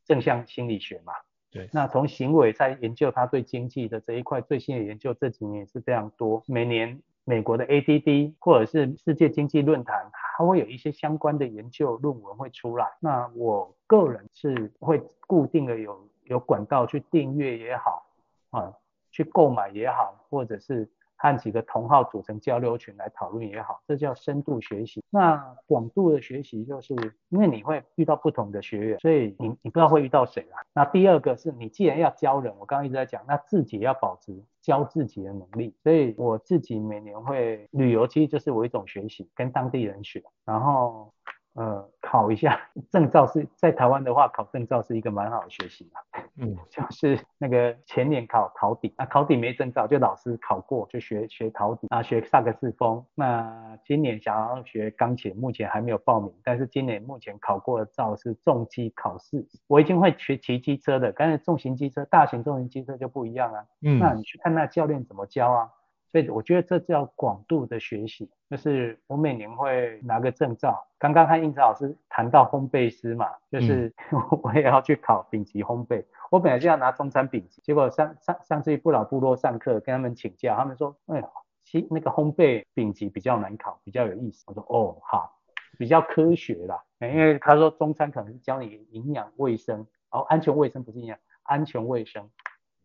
[0.07, 1.12] 正向心理学嘛。
[1.50, 1.68] 对。
[1.74, 7.02] 那从行为在研究它对经济的这一块最新的研究，这几年也是非常多，每年。
[7.24, 12.92] 美国的 ADD 或者是世界经济论坛，它会有一些相关的研究论文会出来。
[13.00, 18.06] 那我个人是会固定的有有管道去订阅也好，
[18.50, 18.72] 啊，
[19.10, 20.88] 去购买也好，或者是。
[21.24, 25.02] 和几个同好组成交流群来讨论也好，这叫深度学习。
[25.08, 26.94] 那广度的学习，就是
[27.30, 30.60] 因为你会遇到不同的学员，所以你你不知道会遇到谁啊。
[30.74, 35.74] 那第二个是你既然要教人，我刚刚一直在讲，那自己要保持教自己的能力。
[35.82, 41.10] 所以我自己每年会旅游，其实就是我一种学习，跟当地人学，然后。
[41.54, 46.00] 呃，考一下证照是在台湾的话，考证照是一个蛮好的学习嘛。
[46.36, 53.04] 嗯， 就是那个前年考陶笛，那陶笛没证照，就老师考过就学学陶笛啊，学萨克斯风。
[53.14, 59.46] 那今年想要学钢琴，目前还没有报名，但是今年目前考过的照是重机考试。
[59.68, 63.64] 我已经会学骑机车的，但是重型机车、大型重型机车就不一样啊。
[63.82, 65.70] 嗯，那你去看那教练怎么教啊？
[66.14, 70.87] 所以我觉得这叫广度的学习，就是我每年会拿个证照。
[70.96, 73.92] 刚刚和英子老师谈到烘焙师嘛，就是
[74.44, 76.05] 我也要去考丙级烘焙。
[76.31, 81.29] 我本来就要拿中餐丙级，结果上上上次去不老部落上课，跟他们请教，他们说，哎呀，
[81.64, 84.44] 其那个烘焙丙级比较难考，比较有意思。
[84.46, 85.40] 我说，哦，好，
[85.77, 86.81] 比较科学啦。
[87.00, 92.31] 因为他说中餐可能是教你营养卫生，哦，安全卫生不是营养，安全卫生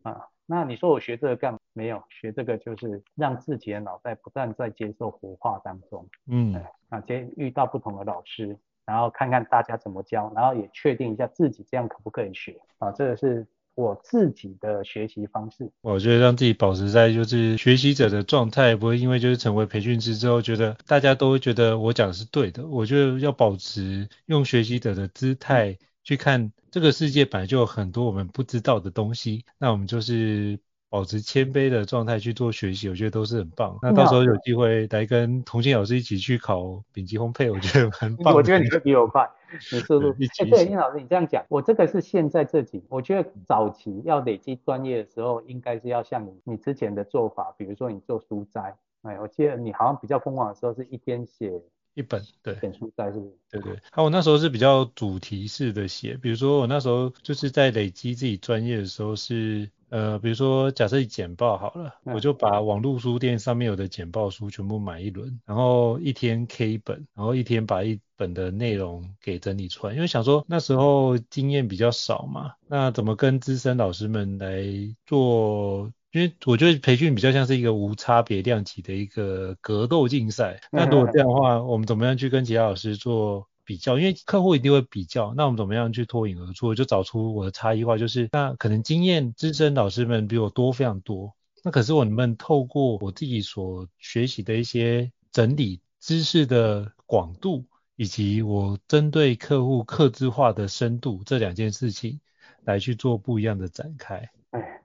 [0.02, 0.30] 啊。
[0.52, 1.60] 那你说我学这个干嘛？
[1.74, 6.04] 没有，学这个就是让自己的脑袋不断在接受活化当中。
[6.26, 6.56] 嗯，
[6.90, 12.60] 啊，今天遇到不同的老师，然后看看大家怎么教，然后也确定一下自己这样可不可以学。
[12.80, 15.72] 啊，这个是我自己的学习方式。
[15.82, 22.68] 我觉得让自己保持在就是学习者的状态，不会因为就是成为培训师之后，觉得大家都会觉得我讲的是对的。
[22.68, 25.78] 我觉得要保持用学习者的姿态
[26.10, 26.52] 去看。
[26.72, 33.78] 这个世界本来就有很多我们不知道的东西，那我们就是保持谦卑的状态去做学习，我觉得都是很棒。
[33.82, 38.36] 那到时候有机会来跟童心老师一起去考丙级烘焙，我觉得很棒。
[38.36, 39.28] 我觉得你会比我快，
[39.72, 40.10] 你速度。
[40.10, 51.60] 哎，对，胤老师，你这样讲，我这个是现在这几，我觉得早期要累积专业的时候，应该是要像你你之前的做法，比如说你做书斋，哎，我记得你好像比较疯狂的时候是一天写。
[52.00, 53.34] 一本对，本书在是不是？
[53.52, 74.64] 对对，还有我那时候是比较主题式的写，比如说我那时候就是在累积自己专业的时候是呃，比如说假设简报好了，嗯、我就把网络书店上面有的简报书全部买一轮，然后一天 K 本，然后一天把一本的内容给整理出来，因为想说那时候经验比较少嘛，那怎么跟资深老师们来
[75.06, 75.92] 做？
[76.12, 83.48] 因为我觉得培训比较像是一个无差别量级的一个格斗竞赛，那如果这样的话，我们怎么样去跟其他老师做？
[83.66, 86.74] 比较，因为客户一定会比较，那我们怎么样去脱颖而出？
[86.74, 102.22] 就找出我的差异化，就是那可能经验资深老师们比我多非常多，那可是我能不能透过我自己所学习的一些整理知识的广度，以及我针对客户客制化的深度这两件事情
[102.64, 104.32] 来去做不一样的展开？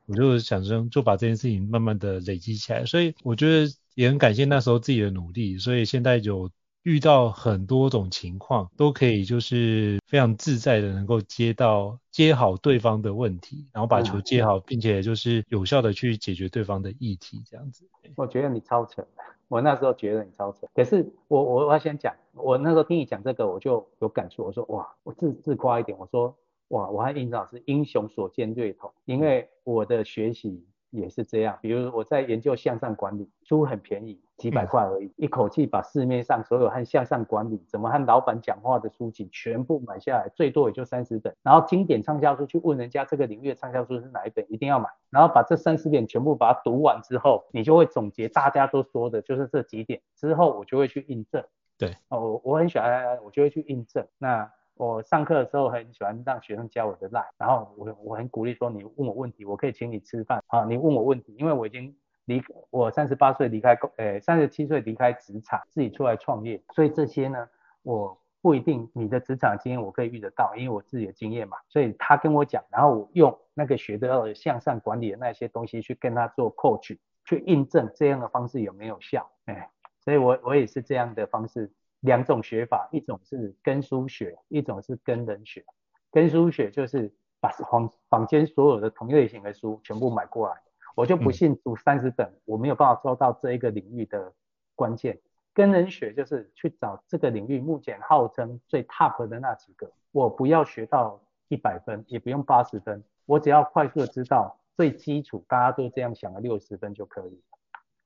[0.06, 6.50] 我就想说，就把这件事情慢慢的累积起来，所以我觉得也很感谢那时候自己的努力，所以现在有。
[6.84, 17.88] 遇到很多种情况，都可以就是非常自在的能够接到接好对方的问题，然后把球接好，并且就是有效的去解决对方的议题，这样子。
[18.16, 19.02] 我觉得你超扯，
[19.48, 20.66] 我那时候觉得你超扯。
[20.74, 24.44] 可是我我我要先讲，我那时候听你讲这个，我就有感触。
[24.44, 26.36] 我说哇，我自自夸一点，我说
[26.74, 30.66] 哇，我和英子老师英雄所见略同，因为我的学习。
[30.90, 41.34] 也是这样，比如我在研究向上管理，书很便宜，几百块而已，一口气把市面上所有和向上管理、怎么和老板讲话的书籍全部买下来，最多也就三十本。
[41.42, 44.88] 然后经典畅销书去问人家这个领域的畅销书是哪一本，一定要买。
[45.10, 50.00] 然后把这三十点全部把它读完之后，你就会总结大家都说的就是这几点。
[50.14, 51.44] 之后我就会去印证。
[51.76, 54.06] 对，哦，我很喜欢，我就会去印证。
[54.18, 54.48] 那。
[54.76, 67.48] 我上课的时候很喜欢让学生加我的 line，然后我我很鼓励说，你问我问题，我可以请你吃饭啊，你问我问题，因为我已经离我三十八岁离开工，呃三十七岁离开职场，自己出来创业，所以这些呢，
[67.82, 81.70] 我不一定你的职场经验我可以遇得到，因为我自己的经验嘛，所以他跟我讲，然后我用那个学到的向上管理的那些东西去跟他做 coach，去印证这样的方式有没有效，哎，所以我我也是这样的方式。
[82.04, 85.64] 两种学法，一种是跟书学，一种是跟人学。
[86.12, 90.54] 跟书学就是把房坊间所有的同类型的书全部买过来，
[90.94, 94.34] 我就不信读三十本，我没有办法做到这一个领域的
[94.74, 95.18] 关键。
[95.54, 107.40] 跟人学就是去找这个领域目前号称最 top 的那几个，我不要学到一百分，也不用八十分，我只要快速的知道最基础，大家都这样想的六十分就可以。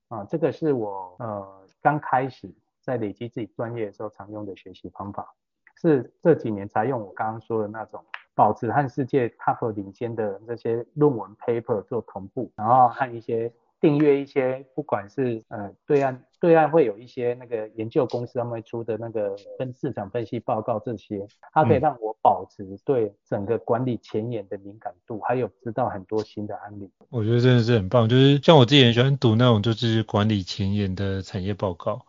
[0.07, 2.55] 啊，这个是我呃刚开始。
[2.89, 5.35] 在累积自己专业的时候常用的学习方法，
[5.79, 8.03] 是这几年才用我刚刚说的那种，
[8.35, 26.91] 保持和世界 top 领先的这些论文 paper 做同步，然后和一些订阅一些，不管是呃对岸对岸会有一些那个研究公司他们出的那个分市场分析报告这些，它可以让我保持对整个管理前沿的敏感度，还有知道很多新的案例。
[27.11, 32.07] 我觉得真的是很棒，就是像我自己很喜欢读那种就是管理前沿的产业报告。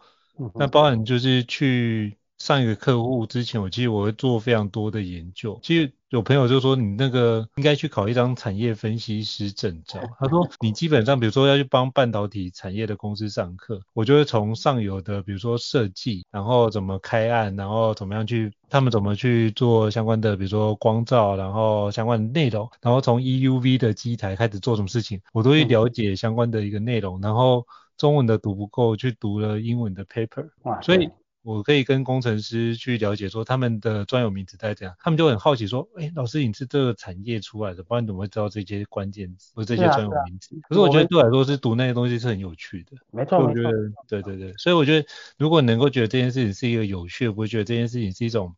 [0.56, 5.60] 那包含就是去上一个客户之前，我其实我会做非常多的研究。
[5.62, 10.00] 其实有朋友就说，你那个应该去考一张产业分析师证照。
[10.18, 27.68] 他说 你基本上比如说要去帮半导体产业的公司上课，我就会从上游的比如说设计，然后怎么开案，然后怎么样去他们怎么去做相关的比如说光照，然后相关的内容，然后从 EUV 的机台开始做什么事情，我都会了解相关的一个内容，然后。
[28.00, 30.50] 中文的读不够，去读了英文的 paper，
[30.82, 31.10] 所以
[31.42, 40.56] 我可以跟工程师去了解说他们的专有名词在怎样，他们就很好奇说，哎，老师你是这个产业出来的，不然怎么会知道这些关键词或这些专有名词？
[40.70, 43.72] 可是我觉得对我来说是读那些东西是很有趣的，没错，我觉得
[44.08, 45.06] 对对对，所以我觉得
[45.38, 48.56] 如果能够觉得这件事情是一个有趣，不会觉得这件事情是一种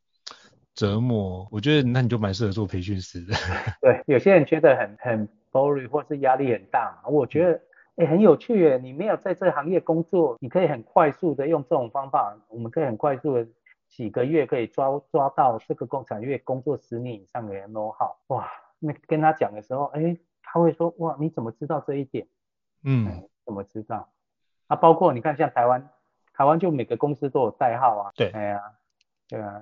[0.75, 3.33] 折磨，我觉得那你就蛮适合做培训师的。
[3.81, 7.59] 对，有些人觉得很很 boring 或是压力很大嘛，我觉得。
[7.97, 8.77] 欸、很有趣耶！
[8.77, 13.47] 你没有在这行业工作，你可以很快速的用这种方法，我们可以很快速的
[13.89, 18.15] 几个月可以抓抓到这个工厂，因为工作十年以上的人 know how。
[18.27, 18.47] 哇，
[18.79, 22.25] 那跟他讲的时候，哎、欸，他会说，哇，你怎么知道这一点？
[22.83, 24.09] 嗯，欸、怎么知道？
[24.67, 25.89] 啊，包括你看，像台湾，
[26.33, 28.11] 台湾就每个公司都有代号啊。
[28.15, 28.31] 对。
[28.31, 28.61] 哎呀，
[29.27, 29.61] 对啊，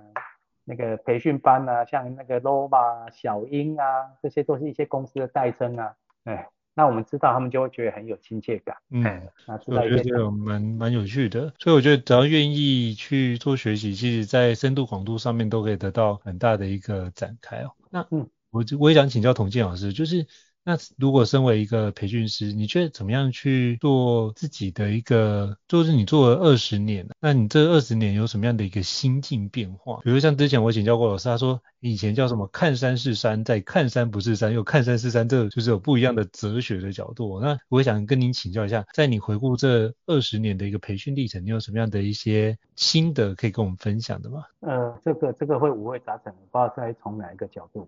[0.64, 5.96] 那个培训班啊，像那个 Nova、小英啊，这些都是一些公司的代称啊。
[6.26, 6.50] 哎、欸。
[6.80, 8.74] 那我们知道，他们就会觉得很有亲切感。
[8.90, 9.04] 嗯，
[9.46, 11.54] 那知道我觉得蛮蛮有趣的。
[11.60, 17.72] 所以我觉得只要愿意去做学习，其实在深度广度上面都可以得到很大的一个展开哦。
[17.90, 20.26] 那嗯，我我也想请教童健老师，就是
[20.64, 30.00] 那如果身为一个培训师，你觉得怎么样去做自己的一个，就是你做了二十年，那你这二十年有什么样的一个心境变化？
[30.04, 37.40] 比如像之前我请教过老师，他说以前叫什么看山是山，在看山不是山，又看山是山，这就是有不一样的哲学的角度。
[37.40, 44.44] 那我想跟您请教一下，在你回顾这二十年的一个培训历程，你有什么样的一些心得可以跟我们分享的吗？
[44.60, 47.88] 呃，这个这个会五味杂陈，不知道该从哪一个角度。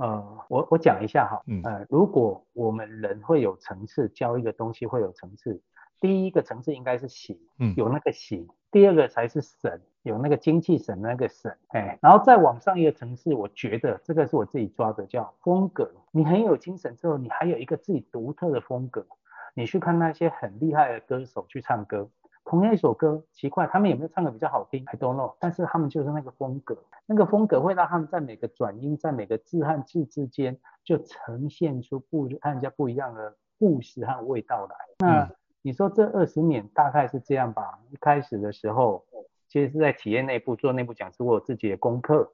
[0.00, 5.60] 呃，我我讲一下哈，呃，如果我们人会有层次，教一个东西会有层次，
[6.00, 15.92] 第一个层次应该是形，嗯，有那个形，第二个才是神，有那个精气神那个神，哎，然后再往上一个层次，我觉得这个是我自己抓的，叫风格。
[16.10, 19.06] 你很有精神之后，你还有一个自己独特的风格，
[19.52, 22.08] 你去看那些很厉害的歌手去唱歌。
[22.50, 25.36] 同样一首歌，奇怪，他们有没有唱的比较好听？I don't know。
[25.38, 26.76] 但是他们就是那个风格，
[27.06, 34.74] 那个风格会让他们在每个转音，在每个字和字之间，就呈现出不和人家不一样的故事和味道来。
[34.98, 35.30] 那
[35.62, 37.78] 你说这二十年大概是这样吧？
[37.92, 39.04] 一开始的时候，
[39.46, 42.32] 其实是在企业内部做内部讲师，我有自己的功课，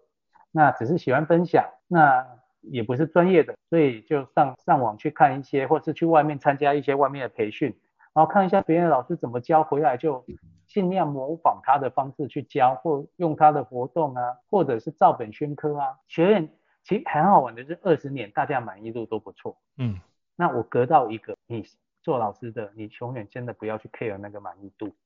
[0.51, 2.27] 那只是喜欢分享，那
[2.63, 7.77] 也不是专业的，所以就上上网去看一些，或是去外面参加一些外面的培训。
[8.17, 10.25] 然后看一下别人的老师怎么教，回来就
[10.67, 15.99] 尽量模仿他的方式去教，或用他的活动啊，或者是照本宣科啊。
[16.09, 16.49] 学院
[16.83, 19.59] 其实很好玩的是，二十年大家满意度都不错。
[19.77, 20.01] 嗯，
[20.35, 21.63] 那我隔到一个，你
[22.01, 24.97] 做老师的，你永远真的不要去 care 那个满意度，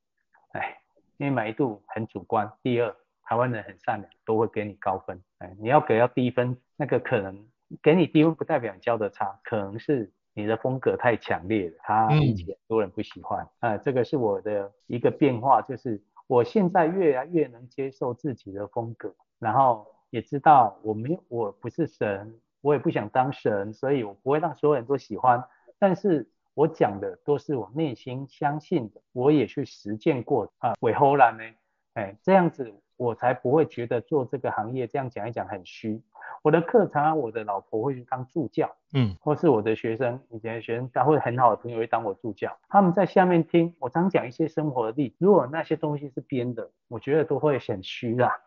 [0.53, 0.79] 哎，
[1.17, 2.49] 因为满意度很主观。
[2.63, 2.95] 第二，
[3.25, 5.21] 台湾人很善良，都会给你高分。
[5.39, 7.45] 哎，你要给要低分，那个可能
[7.83, 10.13] 给你低分不代表你教的差，可能是。
[10.35, 13.41] 你的风格太强烈了，他以前很多人不喜欢。
[13.41, 25.43] 啊、嗯呃，这个是我的一个变化，就是我现在越来越能接受自己的风格，然后也知道我没有，我不是神，我也不想当神，所以我不会让所有人都喜欢。
[25.79, 30.75] 但是我讲的都是我内心相信的，我也去实践过啊。
[30.81, 31.43] 尾后来呢，
[31.95, 36.03] 哎，这样子我才不会觉得做这个行业这样讲一讲很虚。
[36.43, 48.39] 我的课常常我的老婆会去当助教，嗯，或是我的学生，以前的学生，他会很好的朋友会当我助教，他们在下面听我常讲一些生活的例子，如果那些东西是编的，我觉得都会很虚啦，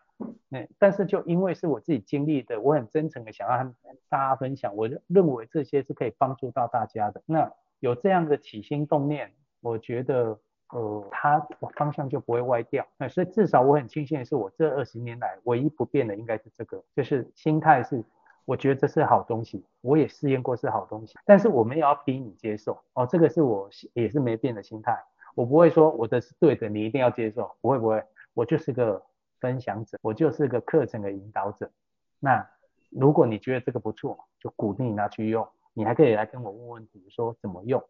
[0.50, 3.74] 嗯，但是就因为是我自己经历的，我很真诚的想让
[4.08, 7.50] 大家分享，我认为这些是可以帮助到大家的，那
[7.80, 10.38] 有这样的起心动念，我觉得。
[10.70, 11.38] 呃，它
[11.76, 18.02] 方向就不会歪掉，那所以至少我很庆幸的是，我这二十年来唯一不变的应该是这个，就是心态是，
[18.44, 22.76] 我觉得这是好东西，我也试验过是好东西，但是我们也要逼你接受。
[22.94, 24.98] 哦，这个是我也是没变的心态，
[25.36, 28.02] 我不会说我的是对的，你一定要接受，不会不会，
[28.32, 29.00] 我就是个
[29.38, 31.70] 分享者，我就是个课程的引导者，
[32.18, 32.44] 那
[32.90, 37.82] 如果你觉得这个不错，就鼓励你拿去用，你还可以来跟我问问题，说怎么用。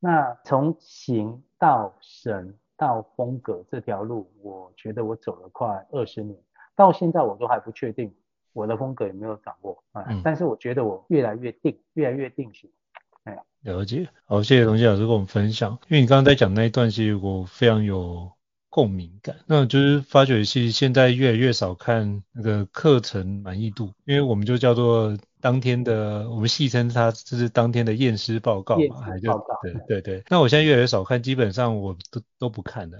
[0.00, 6.38] 那从形到神到风格这条路，我觉得我走了快二十年，
[6.76, 8.14] 到现在我都还不确定
[8.52, 10.04] 我的风格有没有掌握啊。
[10.08, 12.70] 嗯，但是我觉得我越来越定，越来越定型。
[13.24, 14.08] 哎，了解。
[14.24, 15.72] 好，谢谢童老师跟我们分享。
[15.88, 18.30] 因为你刚刚在讲那一段，其实我非常有
[18.68, 19.36] 共鸣感。
[19.46, 25.16] 那就是发觉，其实现在越来越少看那个课程满意度，因为我们就叫做。
[25.40, 29.30] 当天的我们戏称它就是当天的验尸报告嘛，还就
[29.62, 30.24] 对对对。
[30.28, 32.98] 那我现在越来越少看，基本上我都都不看的。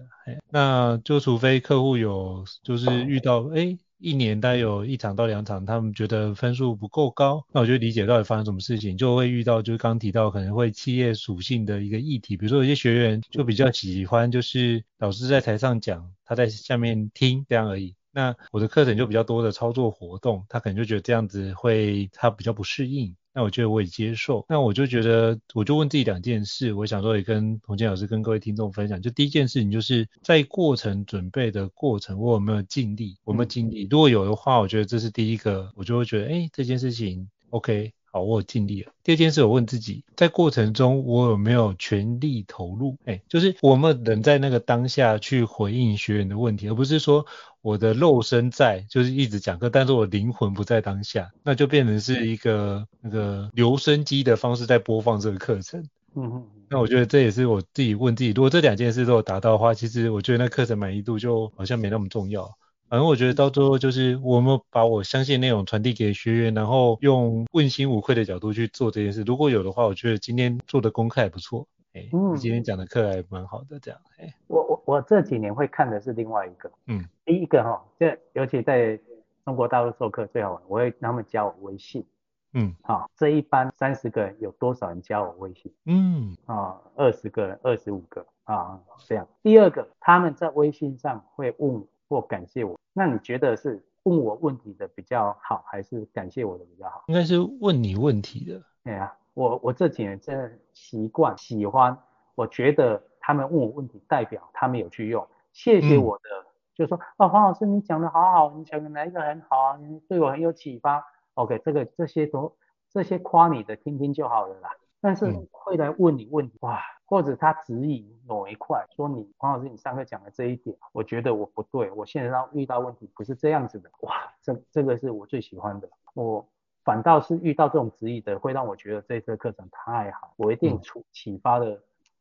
[0.48, 17.94] 那就除非客户有就是遇到哎一年大概有一场到两场，他们觉得分数不够高，那我就理解到底发生什么事情，就会遇到就是刚提到可能会企业属性的一个议题，比如说有些学员就比较喜欢就是老师在台上讲，他在下面听这样而已。
[18.10, 23.14] 那我的课程就比较多的操作活动，他可能就觉得这样子会他比较不适应。
[23.38, 24.44] 那我觉得我也接受。
[24.48, 29.00] 那我就觉得，我就问自己两件事，我想说也跟洪建老师跟各位听众分享。
[29.00, 33.16] 就第一件事情，就是在过程准备的过程，我有没有尽力？
[33.22, 33.86] 我有没有尽力？
[33.88, 37.92] 如果有的话，我觉得这是第一个，我就会觉得，哎，这件事情 OK。
[38.10, 38.90] 好，我有尽力了。
[39.04, 42.96] 第二件事，我问自己，在过程中我有没有全力投入？
[43.04, 47.26] 哎，就是我们能在那个当下去回应学员的问题，而不是说
[47.62, 55.82] 我的肉身在，就是一直讲课，但是我灵魂不在当下，那就变成是一个那个留声机的方式在播放这个课程。
[56.14, 56.46] 嗯哼。
[56.70, 62.46] 那我觉得这也是我自己问自己，如果这两件事都有达到的话，其实我觉得那课程满意度就好像没那么重要。
[62.90, 69.22] 反正我觉得到最后就是我们把我相信内容传递给学员，然后用问心无愧的角度去做这件事。
[69.22, 71.66] 如果有的话，我觉得今天做的功课还不错。
[71.94, 74.00] 哎，嗯，你今天讲的课还蛮好的，这样。
[74.18, 78.98] 哎，我我我这几年会看的是另外一个，嗯，第一个哈，这尤其在
[79.44, 82.06] 中国大陆授课最好玩，我会让他们加我微信，
[82.54, 85.70] 嗯，好，这一班三十个人有多少人加我微信？
[85.84, 89.28] 嗯，啊，二十个人，二十五个啊，这样。
[89.42, 97.04] 第二个，他们在微信上会问或感谢我，那你觉得是问我问题的比较好，还是感谢我的比较好？
[97.08, 98.62] 应该是问你问题的。
[98.82, 101.94] 对啊，我我这几年真的习惯喜欢，
[102.34, 111.04] 我觉得他们问我问题，代表他们有去用，谢谢我的，嗯、就说哦，黄老师你讲的好好，你讲的哪一个很好啊，你对我很有启发。
[111.34, 112.56] OK，这个这些都
[112.88, 114.70] 这些夸你的听听就好了啦，
[115.02, 126.48] 但是会来问你问题、嗯、哇，或者他质疑某一块，说你黄老师你上课讲的这一点，我觉得我不对，我现在要遇到问题不是这样子的，哇，这这个是我最喜欢的，我。
[126.84, 131.78] 反倒是遇到这种质疑的，会让我觉得这次课程太好，我一定出启发了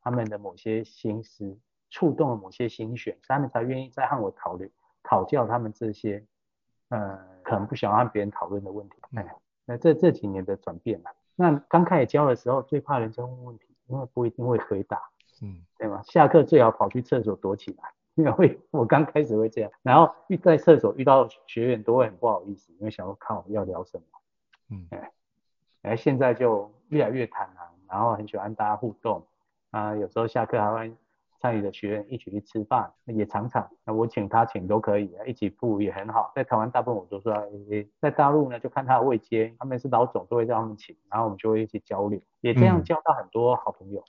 [0.08, 1.54] 他们的某些心思，
[1.90, 4.70] 触动了某些心弦，他们才愿意再和我讨论、
[5.02, 6.24] 讨教他们这些，
[6.88, 8.96] 呃，可能不想和别人讨论的问题。
[9.14, 9.36] 哎，
[9.66, 11.10] 那这这几年的转变了。
[11.36, 14.98] 那刚开始教的时候，最怕人家问问题，因为不一定会回答，
[15.42, 16.00] 嗯，对吗？
[16.06, 24.04] 下课最好跑去厕所躲起来，因为会我刚开始会这样，然后遇在厕所遇到学员都会很不好意思，因为想要看我要聊什么。
[24.70, 25.12] 嗯，哎，
[25.82, 29.22] 哎，现在就越来越坦然，然后很喜欢大家互动
[29.70, 30.92] 啊，有时候下课还会
[31.40, 36.32] 参与的学员一起去吃饭，也常常，那我请他请都可以，一起付也很好。
[36.34, 37.32] 在台湾大部分我都说，
[38.00, 44.02] 在大陆呢就看他的位阶，他们是老总都会让他们请，然后我们就会一起交流，也这样交到很多好朋友。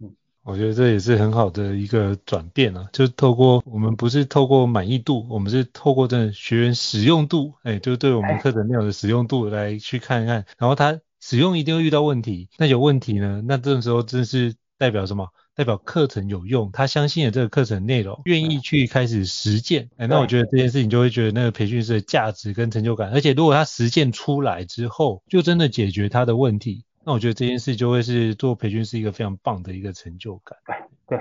[0.00, 0.14] 嗯。
[0.44, 15.28] 我觉得这也是很好的一个转变啊，就是透过我们不是透过满意度，我们是透过这学员使用度，哎，就对我们课程内容的使用度来去看一看，然后他使用一定会遇到问题，那有问题呢，那这个时候真是代表什么？
[15.54, 26.84] 代表课程有用，他相信了这个课程内容，愿意去开始实践，哎，那我觉得这件事情就会觉得那个培训师的价值跟成就感，而且如果他实践出来之后，就真的解决他的问题。
[27.04, 30.56] 那我觉得这件事就会是做培训是一个非常棒的一个成就感。
[31.08, 31.18] 对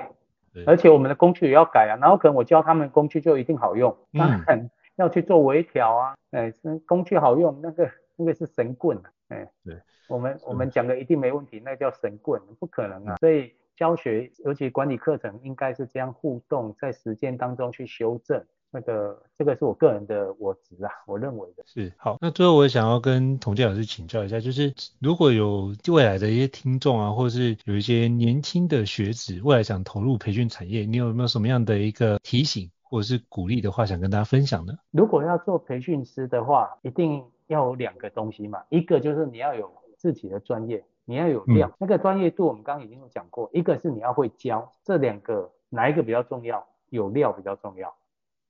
[0.53, 6.53] 对，而且我们的工具也要改啊，然后可能我教他们工具就一定好用，那很要去做微调啊，哎，
[6.85, 9.77] 工具好用，那个那个是神棍，哎，对，
[10.07, 13.15] 我们我们讲的一定没问题，那叫神棍，不可能啊。
[13.17, 18.43] 所以教学，尤其管理课程，应该是这样互动，在实践当中去修正。
[18.69, 22.17] 那个，这个是我个人的我值啊，我认为的是好。
[22.19, 34.73] 那最后我也想要跟童建老师请教一下，就是如果有未来的一些听众啊，或者是有一些年轻的学子，未来想投入培训产业，你有没有什么样的一个提醒或者是鼓励的话，想跟大家分享呢？
[34.91, 46.65] 如果要做培训师的话，一定要有两个东西嘛，一个就是你要有自己的专业，你要有料，嗯、那个专业度我们刚刚已经有讲过，一个是你要会教，这两个哪一个比较重要？
[46.89, 47.93] 有料比较重要。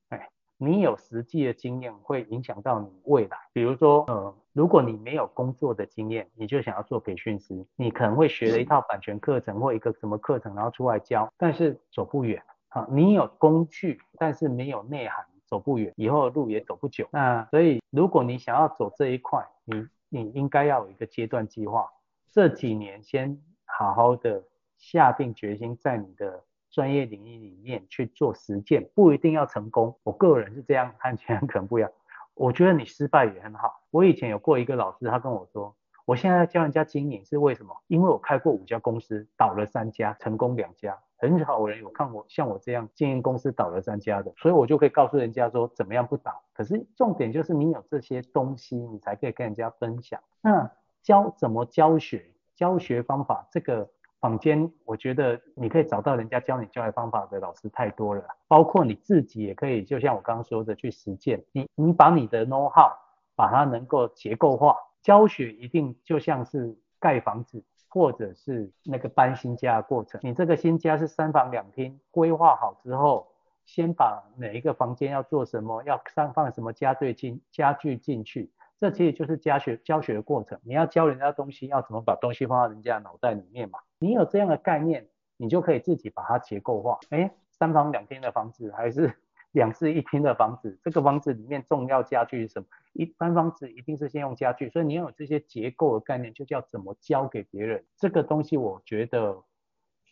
[0.10, 0.30] 哎
[0.60, 12.42] 你有实际的经验会影响到你未来，比如说，呃，如果你没有工作的经验，你就想要做培训师，你可能会学了一套版权课程或一个什么课程，然后出来教，但是走不远。
[12.70, 17.08] 啊，你有工具，但是没有内涵，走不远，以后的路也走不久。
[17.12, 21.92] 那所以，如果你想要走这一块，你你应该要有一个阶段计划，
[22.32, 24.44] 这几年先好好的
[24.78, 26.44] 下定决心，在你的。
[26.70, 29.98] 专业领域里面去做实践，不一定要成功。
[30.04, 31.90] 我个人是这样，看起来可能不一样。
[32.36, 33.82] 我觉得你失败也很好。
[33.90, 37.76] 我以前有过一个老师，他跟我说，我现在教人家经营是为什么？
[37.88, 41.00] 因为我开过五家公司，倒了三家，成功两家。
[41.18, 46.44] 很少人有看我像我这样经营公司倒了三家的，所以我就可以告诉人家说怎么样不倒。
[46.54, 50.20] 可是重点就是你有这些东西，你才可以跟人家分享。
[50.42, 53.90] 那教怎么教学，教学方法这个。
[54.20, 61.46] 坊间，我觉得你可以找到人家教你教学方法的老师太多了，包括你自己也可以，就像我刚刚说的去实践。
[61.52, 62.92] 你你把你的 know how
[63.36, 70.20] 把它能够结构化，教学一定就像是盖房子或者是那个搬新家的过程。
[70.24, 73.28] 你这个新家是三房两厅，规划好之后，
[73.66, 78.52] 先把每一个房间要做什么，要上放什么家具进家具进去。
[78.80, 83.80] 这其实就是教学教学的过程，你要教人家东西，要怎么把东西放到人家脑袋里面嘛？
[83.98, 87.00] 你有这样的概念，你就可以自己把它结构化。
[87.10, 89.18] 哎，三房两厅的房子还是
[89.52, 90.80] 两室一厅的房子？
[90.84, 92.68] 这个房子里面重要家具是什么？
[92.94, 97.86] 一般房子一定是先用家具，所以你要有这些结构的概念，就叫怎么交给别人。
[97.98, 99.44] 这个东西我觉得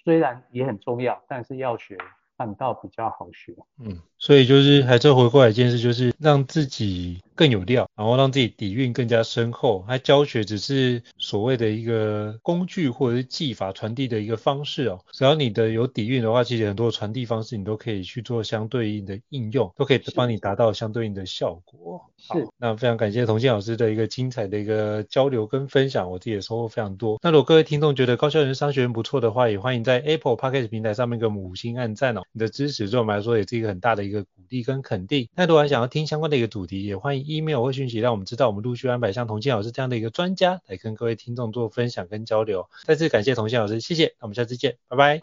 [0.04, 1.98] 虽然也很重要，但是要学。
[2.38, 9.86] 反倒比较好学，嗯，所以就是还是回过来一件事，就是让自己更有料，然后让自己底蕴更加深厚。
[9.88, 15.00] 他教学只是所谓的一个工具或者是技法传递的一个方式哦。
[15.12, 22.12] 只要你的有底蕴的话，其实很多传递方式你都可以去做相对应的应用，都可以帮你达到相对应的效果。
[22.18, 27.20] 是，那非常感谢童静老师的一个精彩的一个交流跟分享，我自己也收获非常多。
[27.22, 32.24] 那如果各位听众觉得高校人商学院不错的话，也欢迎在 Apple Podcast 平台上面给我们五星按赞哦。
[32.32, 35.28] 你的支持对我们来说也是一个很大的一个鼓励跟肯定。
[35.36, 42.68] 那如果还想要听相关的一个主题，也欢迎 email 或讯息让我们知道，我们陆续安排像童庆老师这样的一个专家来跟各位听众做分享跟交流。
[42.86, 44.06] 再次感谢童庆老师，谢谢。
[44.20, 45.20] 那我们下次见，拜拜。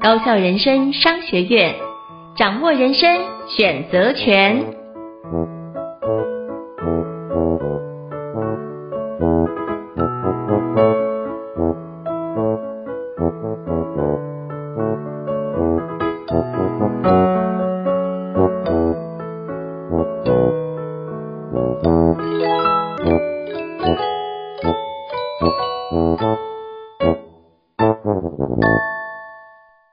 [0.00, 1.74] 高效人生商学院，
[2.36, 3.08] 掌握人生
[3.48, 5.57] 选择权。